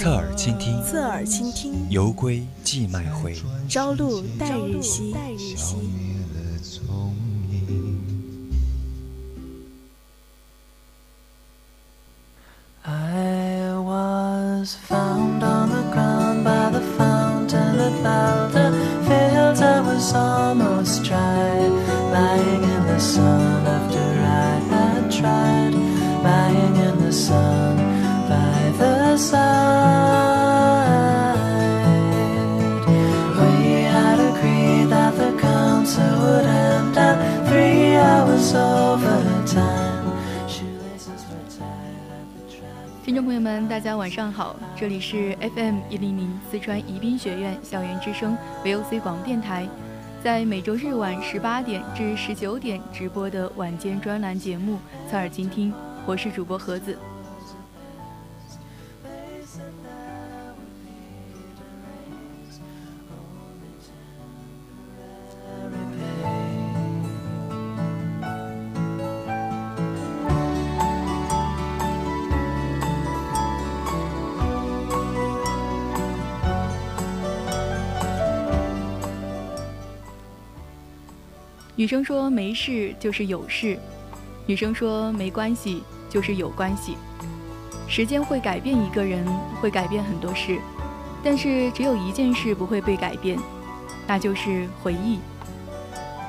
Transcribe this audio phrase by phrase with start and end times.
[0.00, 1.86] 侧耳倾听，侧耳倾听。
[1.90, 3.36] 游归寄麦回，
[3.68, 5.12] 朝露待日晞。
[14.72, 14.99] 听
[43.22, 49.68] 朋友们，大家晚上好，这里是 FM 一零零四川宜宾学院校园之声 VOC 广播电台，
[50.24, 54.78] 在每周日晚十八点至十九点直播的晚间专栏节目
[55.10, 55.70] 《侧耳倾听》，
[56.06, 56.96] 我是主播盒子。
[81.80, 83.78] 女生说没事就是有事，
[84.44, 86.94] 女生说没关系就是有关系。
[87.88, 89.24] 时间会改变一个人，
[89.62, 90.58] 会改变很多事，
[91.24, 93.38] 但是只有一件事不会被改变，
[94.06, 95.20] 那就是回忆。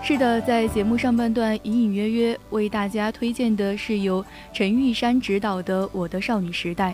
[0.01, 6.91] 是的，在节目上半段隐隐约约为大家推荐的是由陈玉珊执导的《我的少女时代》，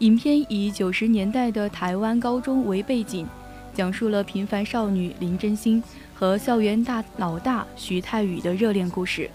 [0.00, 3.26] 影片以九十年代的台湾高中为背景，
[3.74, 5.82] 讲述了平凡少女林真心。
[6.12, 9.30] 和校园大老大徐太宇的热恋故事。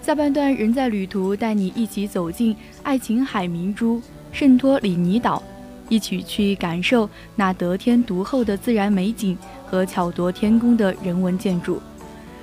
[0.00, 4.00] 下半段，人在旅途带你一起走进爱琴海明珠
[4.30, 5.42] 圣托里尼岛，
[5.88, 11.82] 一起去感受那得天独厚的自然美景和巧夺天工的人文建筑。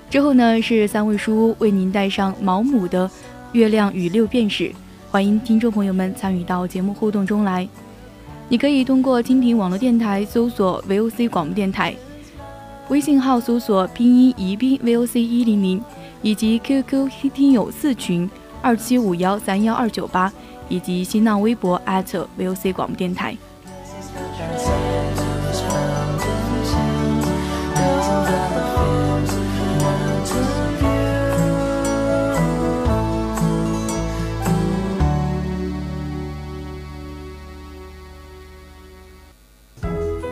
[0.09, 3.07] 之后呢，是三位书屋为您带上毛姆的
[3.53, 4.66] 《月亮与六便士》，
[5.09, 7.66] 欢迎听众朋友们参与到节目互动中来。
[8.51, 11.95] 你可以通过蜻蜓网络电台搜索 VOC 广播电台。
[12.89, 15.81] 微信号搜索拼音宜宾 VOC 一零零，
[16.22, 18.29] 以及 QQ 听友四群
[18.62, 20.29] 二七五幺三幺二九八，
[20.67, 23.38] 以及新浪微博 @VOC 广播电台。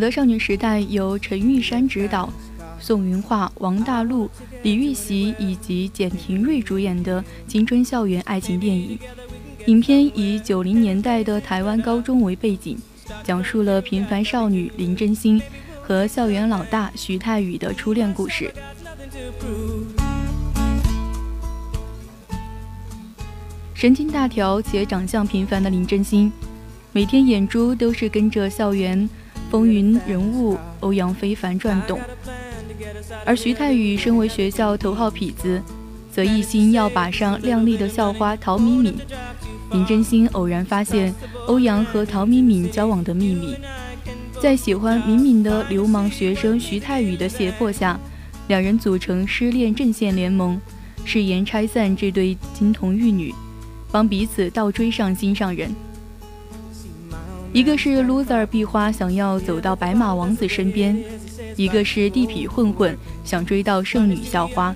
[0.00, 2.32] 的少女时代由陈玉珊执导，
[2.80, 4.30] 宋云桦、王大陆、
[4.62, 8.98] 李玉玺以及简廷瑞主演的青春校园爱情电影。
[9.66, 12.78] 影片以九零年代的台湾高中为背景，
[13.22, 15.40] 讲述了平凡少女林真心
[15.82, 18.50] 和校园老大徐太宇的初恋故事。
[23.74, 26.32] 神经大条且长相平凡的林真心，
[26.92, 29.08] 每天眼珠都是跟着校园。
[29.50, 31.98] 风云人物欧阳非凡转动，
[33.26, 35.60] 而徐太宇身为学校头号痞子，
[36.12, 38.96] 则一心要把上靓丽的校花陶敏敏。
[39.72, 41.12] 林真心偶然发现
[41.46, 43.56] 欧阳和陶敏敏交往的秘密，
[44.40, 47.98] 在喜欢敏敏的流氓学生徐太宇的胁迫下，
[48.46, 50.60] 两人组成失恋阵线联盟，
[51.04, 53.34] 誓言拆散这对金童玉女，
[53.90, 55.74] 帮彼此倒追上心上人。
[57.52, 60.96] 一个是 loser 壁花想要走到白马王子身边，
[61.56, 64.74] 一个是地痞混混想追到圣女校花，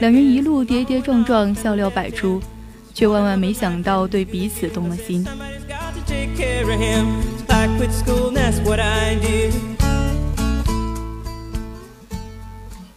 [0.00, 2.40] 两人一路跌跌撞撞，笑料百出，
[2.94, 5.26] 却万万没想到对彼此动了心。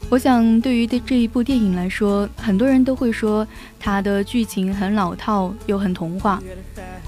[0.10, 3.48] 我想，对于这这一部电影来说，很多人都会说
[3.80, 6.40] 它的剧情很老套又很童话，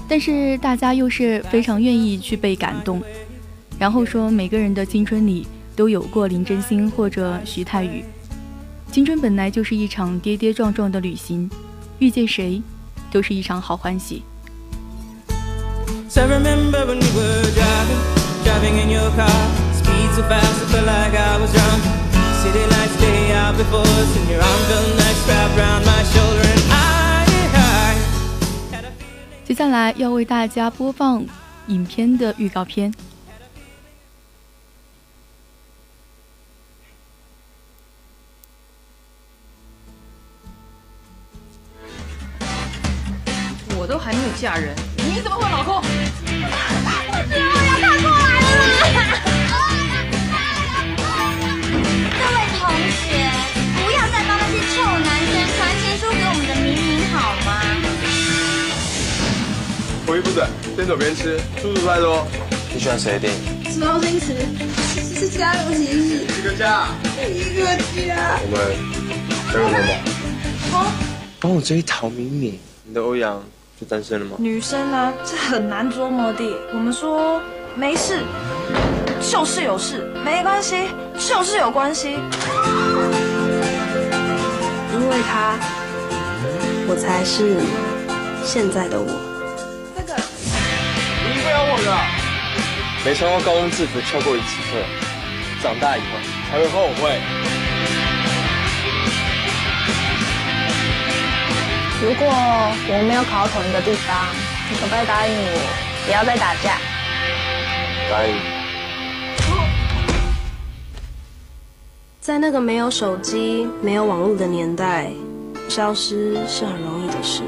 [0.08, 3.00] 但是大家又是非常愿意去被感动。
[3.78, 5.46] 然后说，每个人的青春里
[5.76, 8.02] 都有过林真心或者徐太宇。
[8.90, 11.48] 青春本来就是一场跌跌撞撞的旅行，
[12.00, 12.60] 遇见谁，
[13.12, 14.22] 都是一场好欢喜。
[29.44, 31.24] 接下来要为大家播放
[31.68, 32.92] 影片的预告片。
[43.78, 45.85] 我都还没有嫁人，你怎么会老公？
[60.86, 62.24] 边走边吃，速度快多。
[62.72, 63.40] 你喜欢谁的电影？
[63.72, 64.36] 是周星驰，
[65.18, 66.24] 是家有喜事。
[66.38, 66.86] 一个家，
[67.28, 67.66] 一个
[68.06, 68.38] 家。
[68.40, 68.56] 我们
[69.52, 69.92] 加入人吧。
[70.70, 70.86] 好，
[71.40, 72.60] 帮我追陶敏敏。
[72.84, 73.42] 你的欧阳
[73.80, 74.36] 就单身了吗？
[74.38, 76.44] 女生呢，这很难捉摸的。
[76.72, 77.42] 我们说
[77.74, 78.20] 没事，
[79.20, 80.76] 就是有事；没关系，
[81.18, 82.10] 就是有关系。
[84.92, 85.58] 因为他，
[86.86, 87.56] 我才是
[88.44, 89.25] 现在的我。
[93.04, 94.82] 没穿过高中制服翘过一次课，
[95.62, 96.06] 长大以后
[96.50, 97.20] 才会后悔。
[102.02, 104.26] 如果我们没有考到同一个地方，
[104.70, 105.58] 你可不可以答应我，
[106.04, 106.78] 不要再打架？
[108.10, 108.34] 答应。
[112.20, 115.10] 在那个没有手机、没有网络的年代，
[115.68, 117.42] 消失是很容易的事。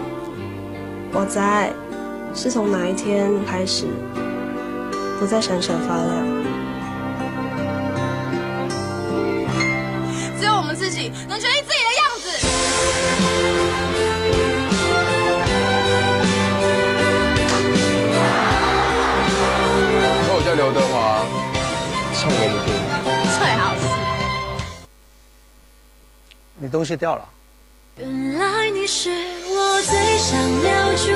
[1.12, 1.72] 我在，
[2.34, 3.86] 是从哪一天开始？
[5.18, 6.08] 不再闪闪发亮。
[10.38, 12.26] 只有我们自己能决定自己的样子。
[20.22, 21.26] 那我叫刘德华，
[22.14, 22.66] 唱给你听。
[23.40, 23.82] 最好是。
[26.60, 27.28] 你东西掉了。
[27.96, 31.10] 原来你是我最想留住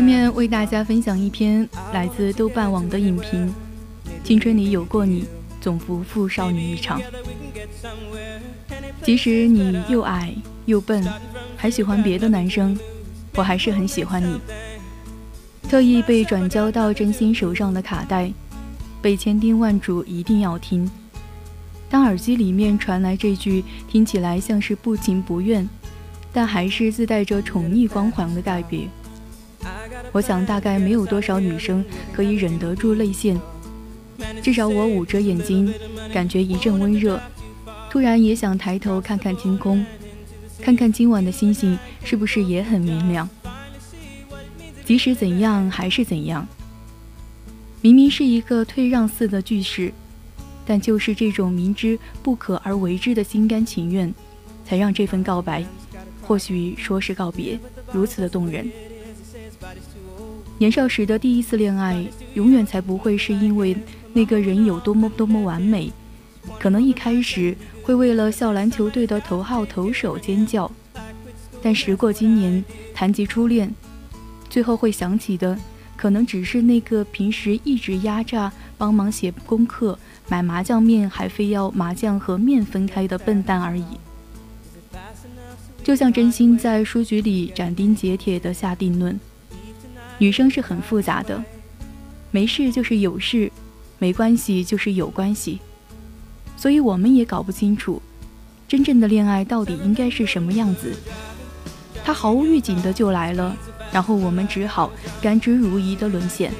[0.00, 3.52] 下面为大家分享一篇来自豆瓣网的影评：
[4.24, 5.26] 青春里有过你，
[5.60, 6.98] 总不负少女一场。
[9.02, 11.06] 即使你又矮又笨，
[11.54, 12.74] 还喜欢别的男生，
[13.34, 14.40] 我还是很喜欢你。
[15.68, 18.32] 特意被转交到真心手上的卡带，
[19.02, 20.90] 被千叮万嘱一定要听。
[21.90, 25.68] 当耳机里面传来这句听起来像是不情不愿，
[26.32, 28.88] 但还是自带着宠溺光环的告别。
[30.12, 33.40] 我想，大概没有多少女生可以忍得住泪腺。
[34.42, 35.72] 至少我捂着眼睛，
[36.12, 37.20] 感觉一阵温热，
[37.90, 39.84] 突然也想抬头看看天空，
[40.60, 43.28] 看看今晚的星星是不是也很明亮。
[44.84, 46.46] 即使怎样，还是怎样。
[47.80, 49.92] 明明是一个退让似的句式，
[50.66, 54.12] 但就是这种明知不可而为之的心甘情愿，
[54.66, 55.64] 才让这份告白，
[56.20, 57.58] 或许说是告别，
[57.92, 58.68] 如此的动人。
[60.60, 63.74] 年少时的第一次恋爱，永远才不会是因为
[64.12, 65.90] 那个人有多么多么完美，
[66.58, 70.70] 可能一开始会为了校篮球队的头号投手尖叫，
[71.62, 72.62] 但时过今年，
[72.92, 73.74] 谈及初恋，
[74.50, 75.58] 最后会想起的，
[75.96, 79.98] 可能只是那个平时一直压榨、帮忙写功课、
[80.28, 83.86] 买麻酱面还非要麻酱和面分开的笨蛋而已。
[85.82, 89.18] 就像真心在书局里斩钉截铁地下定论：
[90.20, 91.42] 女生是很复杂的，
[92.30, 93.50] 没事就是有事，
[93.98, 95.58] 没关系就是有关系。
[96.58, 98.02] 所以我们也搞不清楚，
[98.68, 100.94] 真正的恋爱到底应该是什么样子。
[102.04, 103.56] 他毫无预警的就来了，
[103.90, 106.52] 然后我们只好甘之如饴的沦陷。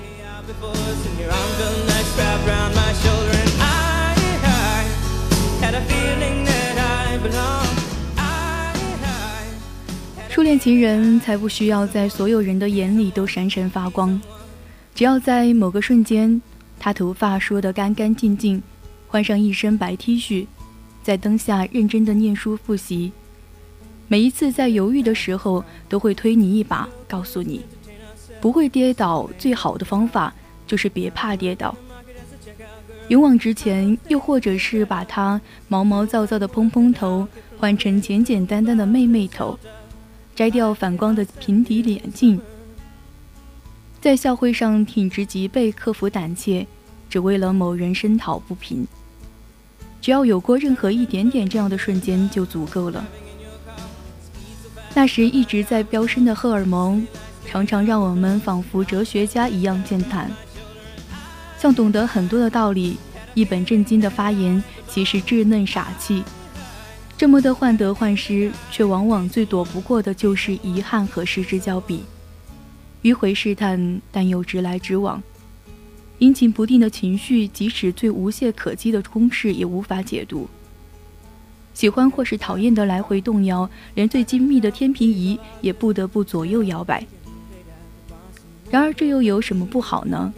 [10.40, 14.18] 初恋情人才不需要在所有人的眼里都闪闪发光，
[14.94, 16.40] 只要在某个瞬间，
[16.78, 18.62] 他头发梳得干干净净。
[19.06, 20.47] 换上一身白 T 恤，
[21.02, 23.12] 在灯下认真的念书复习。
[24.09, 27.61] 每一次在犹豫的时候，都会推你一把，告诉你，
[28.40, 30.32] 不会跌倒，最好的方法
[30.66, 31.76] 就是别怕跌倒，
[33.09, 33.99] 勇往直前。
[34.09, 37.28] 又或者是把他毛毛躁躁的蓬蓬头
[37.59, 39.59] 换成简简单单的妹妹头，
[40.40, 42.40] 摘掉反光的平底眼镜，
[44.00, 46.66] 在校会上挺直脊背，克服胆怯，
[47.11, 48.87] 只为了某人声讨不平。
[50.00, 53.06] 只要有过任何一点点这样的瞬间就足够了。
[54.94, 57.06] 那时一直在飙升的荷尔蒙，
[57.47, 60.30] 常常让我们仿佛哲学家一样健谈，
[61.59, 62.97] 像懂得很多的道理，
[63.35, 66.25] 一本正经的发言，其实稚嫩傻气。
[67.20, 72.02] 这么的患得患失，却往往最躲不过的就是遗憾和失之交臂。
[73.02, 75.22] 迂回试探，但又直来直往。
[76.18, 80.48] 阴晴不定的情绪，即使最无懈可击的公式也无法解读。
[81.74, 87.06] 喜欢或是讨厌的来回动摇，连最精密的天平仪也不得不左右摇摆。
[88.70, 90.32] 然而，这又有什么不好呢？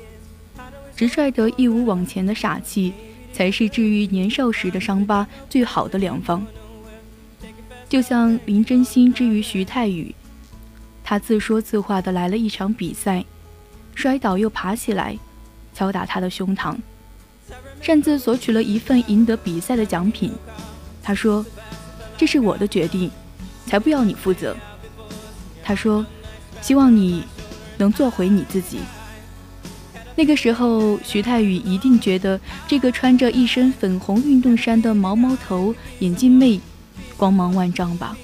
[0.96, 2.92] 直率的一无往前的傻气，
[3.32, 6.44] 才是治愈年少时的伤疤最好的良方。
[7.92, 10.14] 就像林真心之于徐太宇，
[11.04, 13.22] 他自说自话的来了一场比赛，
[13.94, 15.18] 摔倒又爬起来。
[15.74, 16.74] 敲打他的胸膛，
[17.82, 20.32] 擅自索取了一份赢得比赛的奖品。
[21.02, 21.44] 他说
[22.16, 23.10] ：“这是我的决定，
[23.66, 24.56] 才不要你负责。”
[25.62, 26.06] 他说
[26.62, 27.24] ：“希望你
[27.76, 28.78] 能做回你自己。”
[30.16, 36.58] 那个时候，徐太宇一定觉得这个穿着一身粉红运动衫的毛毛头眼镜妹，
[37.22, 38.16] 光芒万丈吧。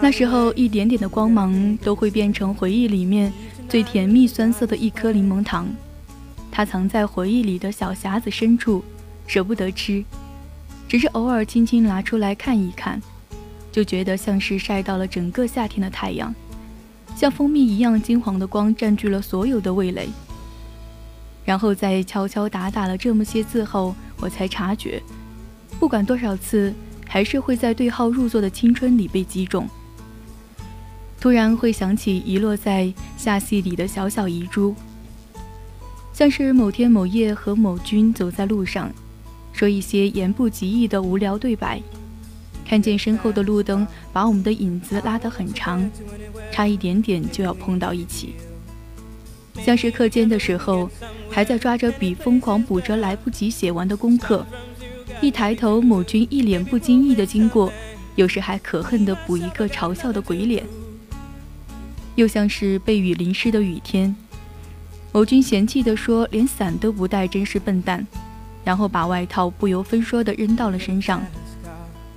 [0.00, 3.32] 那时候，一点点的光芒都会变成回忆里面
[3.68, 5.66] 最甜蜜酸涩的一颗柠檬糖，
[6.52, 8.84] 它藏在回忆里的小匣子深处，
[9.26, 10.04] 舍不得吃，
[10.86, 13.02] 只是偶尔轻轻拿出来看一看，
[13.72, 16.32] 就觉得像是晒到了整个夏天的太阳，
[17.16, 20.08] 像蜂蜜一样金黄的光占据了所有的味蕾。
[21.44, 25.02] 然后在敲敲打打了这么些字后，我才察觉。
[25.80, 26.72] 不管多少次，
[27.08, 29.66] 还是会在对号入座的青春里被击中。
[31.18, 34.74] 突然会想起遗落在下戏里的小小遗珠，
[36.12, 38.92] 像是某天某夜和某君走在路上，
[39.52, 41.80] 说一些言不及义的无聊对白，
[42.72, 45.90] 看见身后的路灯把我们的影子拉得很长，
[46.50, 48.34] 差一点点就要碰到一起。
[49.62, 50.88] 像是课间的时候，
[51.30, 54.46] 还在抓着笔疯狂补着来不及写完的功课。
[55.20, 57.70] 一抬头，某君一脸不经意的经过，
[58.14, 60.64] 有时还可恨的补一个嘲笑的鬼脸。
[62.14, 64.16] 又像是被雨淋湿的雨天，
[65.12, 68.06] 某君嫌弃的说：“连伞都不带，真是笨蛋。”
[68.64, 71.22] 然后把外套不由分说的扔到了身上，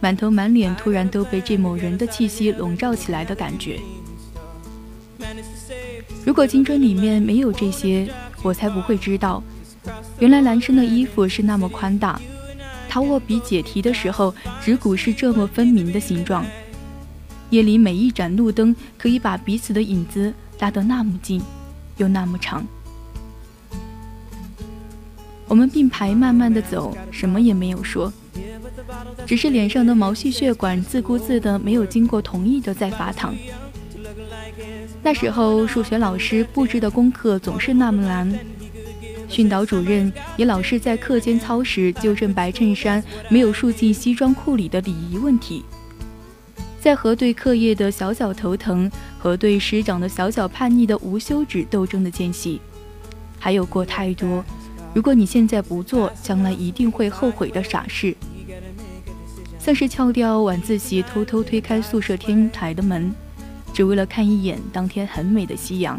[0.06, 3.80] 满头满脸突然都被这某人的气息笼罩起来的感觉。
[6.24, 8.08] 如果青春里面没有这些，
[8.44, 9.42] 我才不会知道，
[10.20, 12.22] 原来男生的衣服是那么宽大。
[12.88, 14.32] 他握笔解题的时候，
[14.62, 16.46] 指骨是这么分明的形状。
[17.50, 21.42] 夜里每一盏路灯可以把彼此的影子拉得那么近，
[21.98, 22.64] 又那么长。
[25.48, 28.14] 我们并排慢慢的走，什么也没有说，
[29.26, 33.36] 只是脸上的毛细血管自顾自的没有经过同意的在发烫。
[35.02, 38.32] 那时候数学老师布置的功课总是那么难。
[39.28, 45.66] 训导主任也老是在课间操时纠正白衬衫没有束进西装裤里的礼仪问题，
[46.80, 52.62] 在核对课业的小小头疼和对师长的小小叛逆的无休止斗争的间隙，
[53.40, 54.46] 还有过太多，
[54.94, 58.16] 如果你现在不做，将来一定会后悔的傻事。
[59.66, 63.12] 像是翘掉晚自习，偷偷推开宿舍天台的门，
[63.74, 65.98] 只为了看一眼当天很美的夕阳；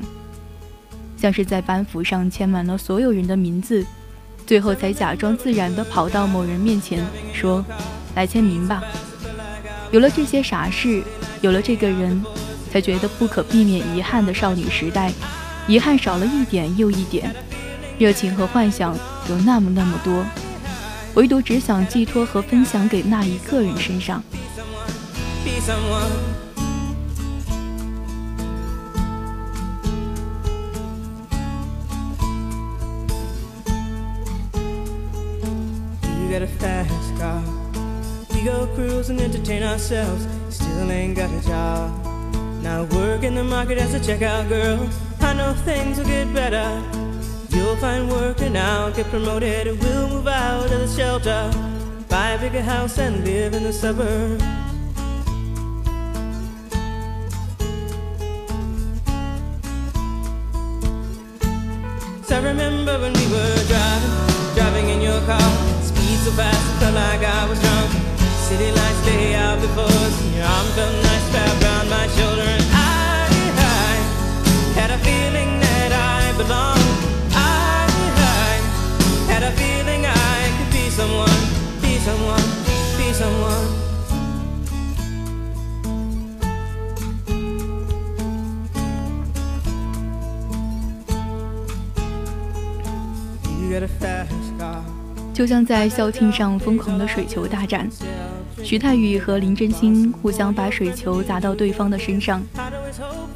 [1.17, 3.85] 像是在班服上签满了所有人的名字，
[4.47, 7.05] 最后才假装自然地跑到某人面前
[7.35, 7.65] 说
[8.15, 8.85] ：“来签名吧。”
[9.91, 11.03] 有了这些傻事，
[11.41, 12.23] 有了这个人，
[12.71, 15.13] 才觉得不可避免遗憾的少女时代，
[15.67, 17.35] 遗憾少了一点又一点，
[17.99, 18.97] 热情和幻想
[19.29, 20.25] 有那么那么多。
[21.17, 24.23] 唯独只想寄托和分享给那一个人身上。
[36.03, 37.41] You got a fast car.
[38.35, 40.27] We go cruise and entertain ourselves.
[40.51, 41.91] Still ain't got a job.
[42.63, 44.87] Now work in the market as a checkout girl.
[45.23, 46.96] I know things will get better.
[47.57, 49.67] You'll find work and I'll get promoted.
[49.67, 51.51] and We'll move out of the shelter,
[52.07, 54.45] buy a bigger house and live in the suburbs.
[62.37, 64.15] I remember when we were driving,
[64.55, 67.91] driving in your car, speed so fast, it felt like I was drunk.
[68.45, 72.66] City lights lay out before us, and your arm felt nice wrapped around my shoulder,
[83.17, 83.67] someone.
[93.59, 94.83] You got a fast car.
[95.33, 97.89] 就像在校庆上疯狂的水球大战，
[98.63, 102.43] 徐太宇和林真心互相把水球砸到对方的身上。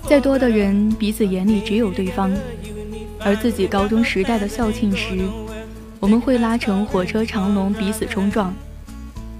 [0.06, 2.30] 再多的人，彼此眼里只有对方。
[3.22, 5.28] 而自己高中时代的校庆时，
[6.00, 8.54] 我们会拉成火车长龙，彼此冲撞，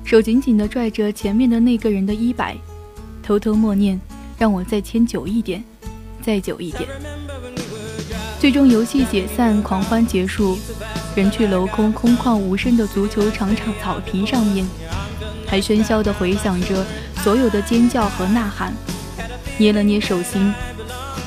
[0.05, 2.57] 手紧紧地拽着前面的那个人的衣摆，
[3.23, 4.01] 偷偷默念
[4.37, 5.63] ：“让我再牵久一点，
[6.21, 6.89] 再久一点。”
[8.41, 10.59] 最终游戏解散，狂欢结束，
[11.15, 14.67] 人去楼空，空旷无声的足球场场草坪上面，
[15.47, 16.85] 还喧嚣地回响着
[17.23, 18.75] 所有的尖叫和呐喊。
[19.59, 20.53] 捏了捏手心，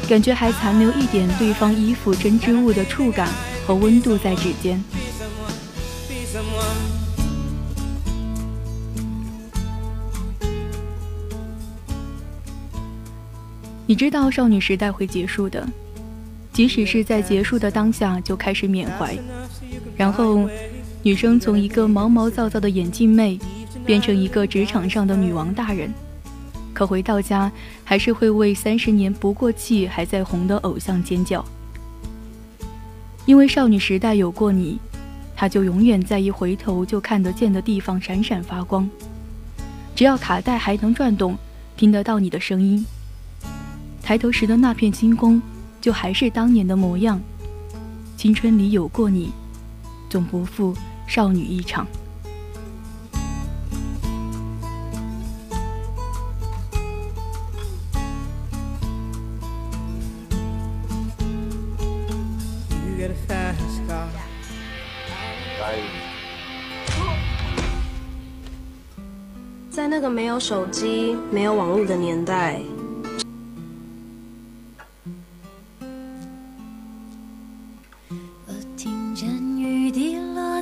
[0.10, 3.30] 感觉还残留一点对方衣服针织物的触感
[3.66, 4.84] 和温度在指尖。
[13.94, 15.64] 你知道少女时代会结束的。
[16.52, 19.16] 即使是在结束的当下就开始缅怀，
[19.96, 20.50] 然后
[21.04, 23.38] 女生从一个毛毛躁躁的眼镜妹，
[23.86, 25.94] 变成一个职场上的女王大人，
[26.74, 27.52] 可回到家
[27.84, 31.46] 还是会为三十年不过气还在红的偶像尖叫。
[33.28, 34.80] 因为少女时代有过你，
[35.36, 38.90] 她就永远在一回头就看得见的地方闪闪发光。
[39.96, 41.38] 只要卡带还能转动，
[41.78, 42.84] 听得到你的声音，
[44.04, 45.42] 抬头时的那片星空。
[45.82, 47.20] 就还是当年的模样，
[48.16, 49.34] 青春里有过你，
[50.10, 50.74] 总不负
[51.06, 51.86] 少女一场。
[69.70, 72.62] 在那个没有手机、没有网络的年代。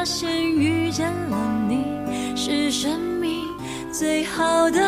[0.00, 1.36] 发现遇见了
[1.68, 1.84] 你
[2.34, 3.44] 是生命
[3.92, 4.80] 最好的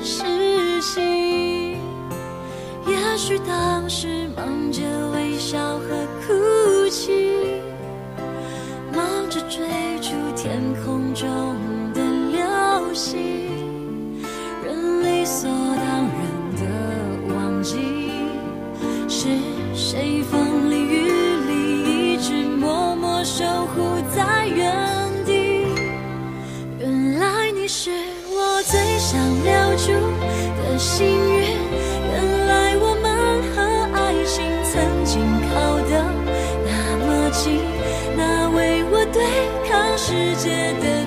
[0.00, 1.76] 事情。
[2.86, 4.80] 也许当时忙着
[5.12, 7.60] 微笑和哭泣
[8.94, 9.66] 忙着追
[10.00, 11.28] 逐天空中
[11.92, 13.39] 的流星。
[40.10, 40.99] 世界的